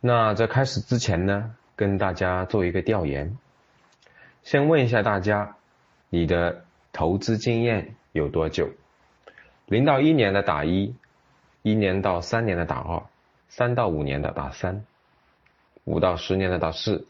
[0.00, 3.36] 那在开始之前呢，跟大家做一个调研，
[4.44, 5.56] 先问一下大家，
[6.08, 8.70] 你的投资经验有多久？
[9.66, 10.94] 零到一年的打一，
[11.62, 13.02] 一年到三年的打二，
[13.48, 14.84] 三到五年的打三，
[15.82, 17.06] 五到十年的打四，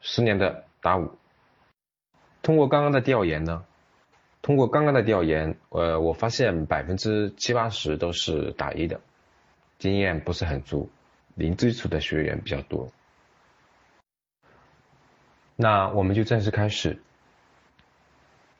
[0.00, 1.10] 十年的打五。
[2.40, 3.64] 通过刚刚的调研呢，
[4.42, 9.00] 通过刚刚的调研，呃，我发现百分之七八十都是打一的，
[9.80, 10.88] 经验不是很足。
[11.38, 12.90] 零基础的学员比较多，
[15.54, 16.98] 那我们就正式开始。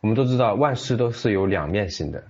[0.00, 2.22] 我们都知道万事都是有两面性的，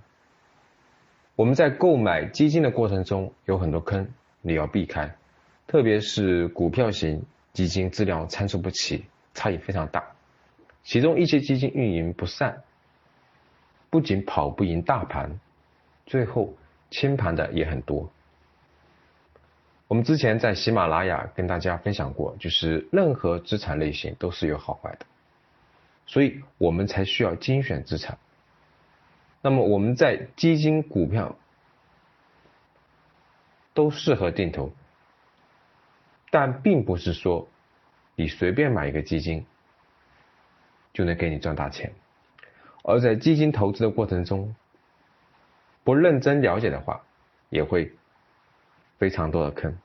[1.35, 5.15] 我们在购买基金的过程中有很多坑，你要避开，
[5.67, 9.05] 特别是股票型基金质量参差不齐，
[9.35, 10.03] 差异非常大，
[10.81, 12.63] 其中一些基金运营不善，
[13.91, 15.39] 不仅跑不赢大盘，
[16.07, 16.55] 最后
[16.89, 18.11] 清盘的也很多。
[19.89, 25.05] 我们之前在喜马拉雅跟大家分享过，就是任何资产类型都是有好坏的，
[26.05, 28.19] 所以我们才需要精选资产。
[29.41, 31.35] 那么我们在基金、股票
[33.73, 34.71] 都适合定投，
[36.29, 37.47] 但并不是说
[38.15, 39.43] 你随便买一个基金
[40.93, 41.91] 就能给你赚大钱，
[42.83, 44.53] 而在基金投资的过程中，
[45.83, 47.01] 不认真了解的话，
[47.49, 47.91] 也会。
[48.99, 49.77] 非常多的坑。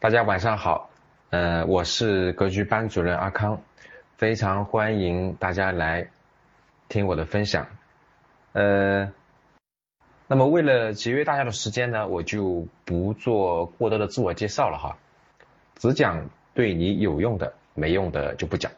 [0.00, 0.88] 大家晚上好，
[1.28, 3.60] 呃，我是格局班主任阿康，
[4.16, 6.08] 非常欢迎大家来
[6.88, 7.66] 听我的分享。
[8.52, 9.12] 呃，
[10.26, 14.96] 那么为了节约大家的时间呢，我就不做过多的自我介绍了哈，
[15.76, 18.72] 只讲对你有用的，没用的就不讲。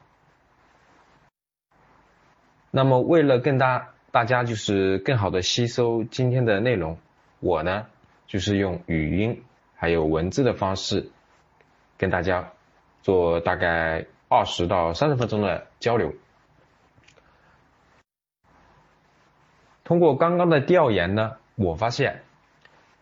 [2.72, 6.98] 那么为了更大大家就是更好的吸收今天的内容，
[7.38, 7.86] 我呢。
[8.30, 9.42] 就是用语音
[9.74, 11.10] 还有文字的方式
[11.98, 12.52] 跟大家
[13.02, 16.14] 做大概二十到三十分钟的交流。
[19.82, 22.22] 通过刚刚的调研呢，我发现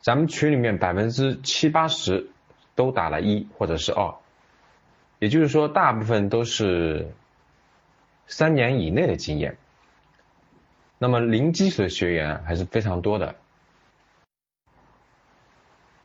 [0.00, 2.30] 咱们群里面百分之七八十
[2.74, 4.14] 都打了一或者是二，
[5.18, 7.12] 也就是说大部分都是
[8.26, 9.58] 三年以内的经验。
[10.96, 13.34] 那么零基础的学员还是非常多的。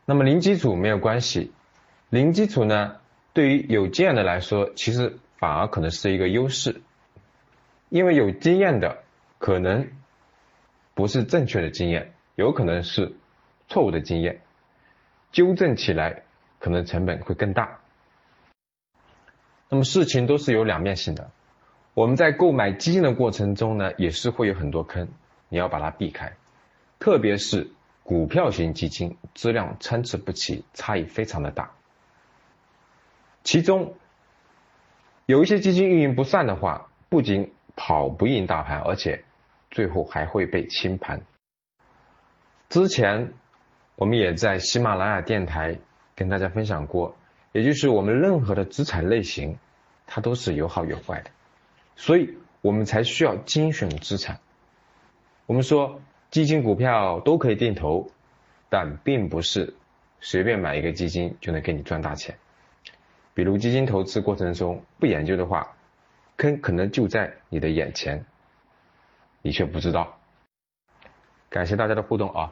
[0.05, 1.53] 那么零基础没有关系，
[2.09, 2.97] 零基础呢，
[3.31, 6.81] 对于有经验的来说，其实反而可能是一个优势，
[7.87, 8.97] 因为有经验的
[9.39, 9.87] 可能
[10.93, 13.13] 不是正确的经验，有可能是
[13.69, 14.41] 错误的经验，
[15.31, 16.23] 纠正起来
[16.59, 17.79] 可能成本会更大。
[19.69, 21.31] 那么事情都是有两面性的，
[21.93, 25.07] 我们在购买基金的过程中呢，也是会有很多坑，
[25.47, 26.33] 你要把它避开，
[26.99, 27.71] 特别是。
[28.03, 31.71] 股票型基金质量参差不齐，差异非常的大。
[33.43, 33.95] 其中
[35.25, 39.23] 有一些基金运营不善的话，不仅跑不赢大盘，而且
[39.71, 41.21] 最后还会被清盘。
[42.67, 43.33] 之前
[43.95, 45.79] 我们也在喜马拉雅电台
[46.13, 47.15] 跟大家分享过，
[47.53, 49.57] 也就是我们任何的资产类型，
[50.07, 51.31] 它都是有好有坏的，
[51.95, 54.41] 所以我们才需要精选资产。
[55.45, 56.01] 我们说。
[56.33, 58.09] 基金、股票都可以定投，
[58.67, 59.75] 但并不是
[60.19, 62.35] 随便买一个基金就能给你赚大钱。
[63.35, 65.75] 比如基金投资过程中不研究的话，
[66.35, 68.25] 坑可能就在你的眼前，
[69.43, 70.17] 你却不知道。
[71.49, 72.51] 感谢大家的互动啊！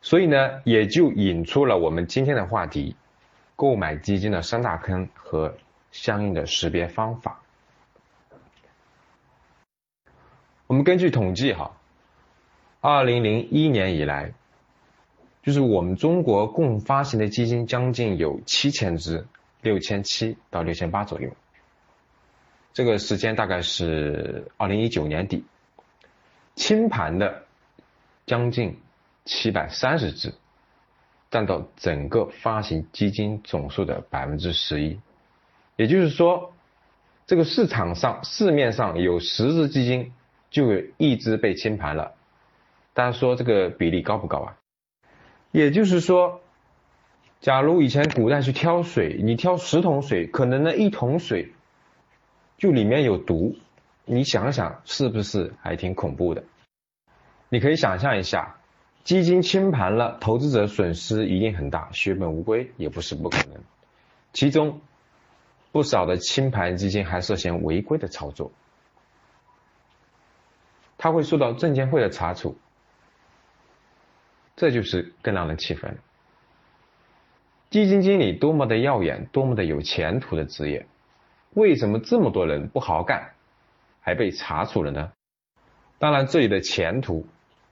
[0.00, 2.94] 所以呢，也就引出了我们今天的话题：
[3.56, 5.52] 购买基金的三大坑和
[5.90, 7.40] 相应的识别方法。
[10.68, 11.72] 我们根据统计哈。
[12.82, 14.32] 二零零一年以来，
[15.42, 19.26] 就是我们中国共发行的基金将近有七千只，
[19.60, 21.30] 六千七到六千八左右。
[22.72, 25.44] 这个时间大概是二零一九年底，
[26.54, 27.42] 清盘的
[28.24, 28.78] 将近
[29.26, 30.32] 七百三十只，
[31.30, 34.98] 占到整个发行基金总数的百分之十一。
[35.76, 36.54] 也就是说，
[37.26, 40.14] 这个市场上市面上有十只基金，
[40.50, 42.14] 就有一只被清盘了。
[43.00, 44.56] 大家说这个比例高不高啊？
[45.52, 46.42] 也就是说，
[47.40, 51.54] 假如以前古代去挑水，你挑十桶水，可能那一桶水
[52.58, 53.56] 就里面有毒，
[54.04, 56.44] 你想想是不是还挺恐怖的？
[57.48, 58.56] 你可以想象一下，
[59.02, 63.62] 基金清盘了，投资者损失一定很大，血本无归也不是不可能。
[64.34, 64.82] 其中
[65.72, 68.52] 不少的清盘基金还涉嫌违规的操作，
[70.98, 72.58] 他会受到证监会的查处。
[74.60, 75.96] 这就是更让人气愤。
[77.70, 80.86] 基金经理多么的耀眼，多么的有前途的职业，
[81.54, 83.30] 为什么这么多人不好干，
[84.02, 85.12] 还被查处了呢？
[85.98, 87.26] 当然，这里的前途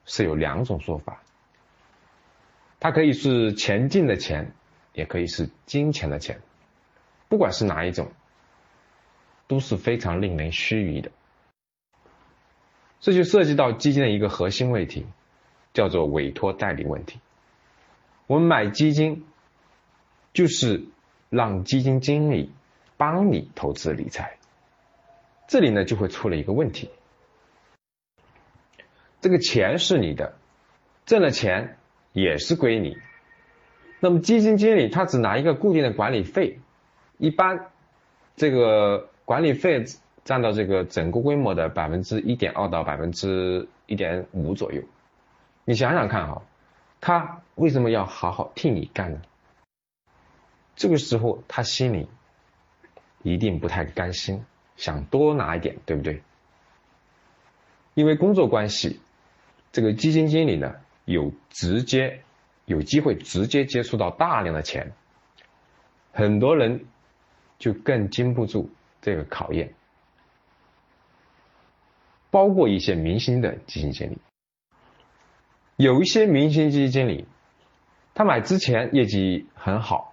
[0.07, 1.21] 是有两种说法，
[2.81, 4.55] 它可以是前进的钱，
[4.95, 6.41] 也可以是金钱的钱，
[7.29, 8.11] 不管是哪一种，
[9.47, 11.11] 都是非常令人虚臾的。
[12.99, 15.05] 这就涉及到基金的一个核心问题，
[15.73, 17.19] 叫做委托代理问题。
[18.27, 19.25] 我们买基金，
[20.33, 20.85] 就是
[21.31, 22.53] 让基金经理
[22.97, 24.39] 帮你投资理财，
[25.47, 26.91] 这里呢就会出了一个问题。
[29.21, 30.37] 这个钱是你的，
[31.07, 31.79] 挣了钱
[32.13, 32.97] 也是归你。
[34.01, 36.61] 那么基金经理他只拿一个固定的管理费，
[37.17, 37.71] 一般
[38.37, 39.85] 这个管理费
[40.23, 44.83] 占到这个整个规模的百分之一点二到百分之一点五左右。
[45.69, 46.41] 你想想看啊，
[46.99, 49.21] 他为什么要好好替你干呢？
[50.77, 52.09] 这个时候他心里
[53.23, 54.43] 一定不太甘心，
[54.77, 56.23] 想多拿一点，对不对？
[57.93, 58.99] 因为工作关系。
[59.71, 60.75] 这个基金经理呢，
[61.05, 62.23] 有直接
[62.65, 64.91] 有机会直接接触到大量的钱，
[66.15, 66.87] 很多人
[67.59, 68.71] 就更经不住
[69.03, 69.75] 这个考验，
[72.31, 74.19] 包括一些明星的基金经理，
[75.79, 77.29] 有一些明星基金经理，
[78.13, 80.13] 他买之前业绩很好，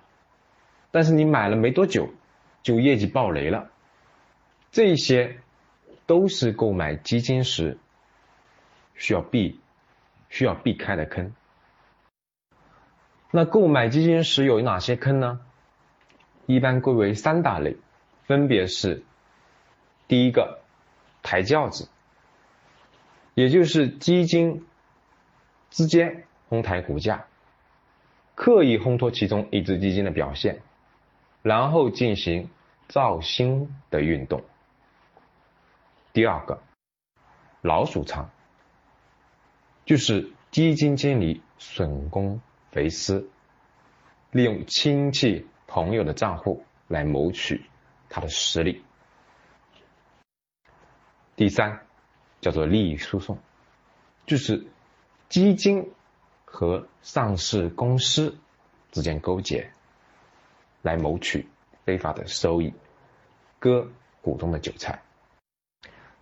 [0.91, 2.13] 但是你买了没多久
[2.62, 3.71] 就业绩暴雷了，
[4.71, 5.39] 这些
[6.06, 7.79] 都是购买基金时。
[8.94, 9.59] 需要避
[10.29, 11.33] 需要避开的坑。
[13.31, 15.41] 那购买基金时有哪些坑呢？
[16.45, 17.75] 一般归为三大类，
[18.25, 19.03] 分别是：
[20.07, 20.59] 第一个，
[21.23, 21.89] 抬轿子，
[23.33, 24.63] 也就是基金
[25.69, 27.25] 之间哄抬股价，
[28.35, 30.62] 刻意烘托其中一只基金的表现，
[31.41, 32.50] 然后进行
[32.88, 34.44] 造星的运动。
[36.13, 36.62] 第二个，
[37.62, 38.29] 老鼠仓。
[39.85, 42.41] 就是基金经理损公
[42.71, 43.29] 肥私，
[44.31, 47.69] 利用亲戚朋友的账户来谋取
[48.09, 48.83] 他的实力。
[51.35, 51.81] 第三，
[52.41, 53.38] 叫做利益输送，
[54.25, 54.65] 就是
[55.30, 55.92] 基金
[56.45, 58.38] 和上市公司
[58.92, 59.69] 之间勾结，
[60.81, 61.48] 来谋取
[61.83, 62.74] 非法的收益，
[63.60, 63.89] 割
[64.22, 65.01] 股东的韭菜。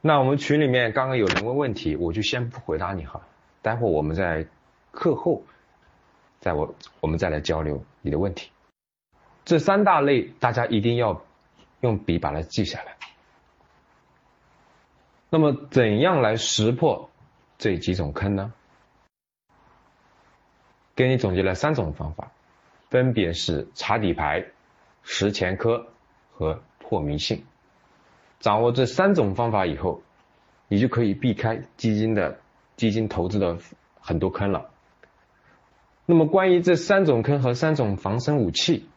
[0.01, 3.21] 那我们群里面刚刚有人问问题，我就先不回答你哈。
[3.61, 4.47] 待会我们在
[4.91, 5.44] 课后，
[6.39, 8.51] 在我我们再来交流你的问题。
[9.45, 11.23] 这三大类大家一定要
[11.81, 12.97] 用笔把它记下来。
[15.29, 17.09] 那么怎样来识破
[17.57, 18.53] 这几种坑呢？
[20.95, 22.31] 给你总结了三种方法，
[22.89, 24.45] 分别是查底牌、
[25.03, 25.87] 识前科
[26.31, 27.43] 和破迷信。
[28.39, 30.01] 掌握这三种方法以后，
[30.67, 32.39] 你就可以避开基金的。
[32.75, 33.59] 基金投资的
[34.01, 34.71] 很多坑了。
[36.07, 38.89] 那么关于这三种坑和三种防身武器，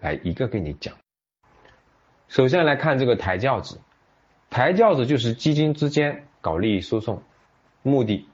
[0.00, 0.94] 来一个给你讲。
[2.28, 3.80] 首先来看这个抬轿子，
[4.48, 7.20] 抬轿子就是基金之间搞利益输送，
[7.82, 8.28] 目的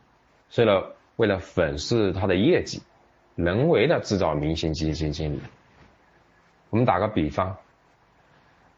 [0.50, 2.82] 是了为了粉饰他的业绩，
[3.34, 5.40] 人为的制造明星基金经理。
[6.70, 7.56] 我们打个比方，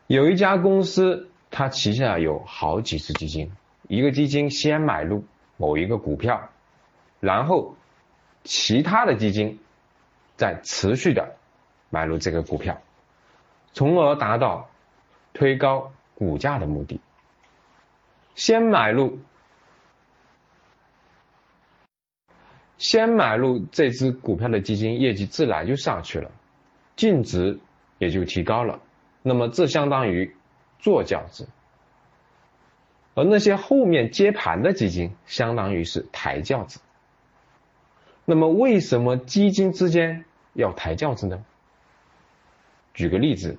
[0.07, 3.52] 有一家公司，它旗下有好几只基金，
[3.88, 5.25] 一个基金先买入。
[5.59, 6.50] 某一个股票，
[7.19, 7.76] 然后
[8.45, 9.59] 其他的基金
[10.37, 11.37] 再持续的
[11.88, 12.78] 买入这个股票，
[13.73, 14.69] 从而达到
[15.33, 17.00] 推高股价的目的。
[18.35, 19.19] 先买入，
[22.78, 26.30] 先买入这只股票的基金业绩自然就上去了，
[26.95, 27.59] 净值
[27.99, 28.80] 也就提高了。
[29.23, 30.35] 那么这相当于
[30.78, 31.49] 坐轿子。
[33.14, 36.80] 而那些后面接盘的基金，相当于是抬轿子。
[38.26, 41.45] 那么为什么基金之间要抬轿子呢？
[42.92, 43.59] 举个例子，